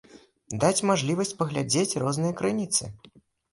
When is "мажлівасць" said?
0.91-1.35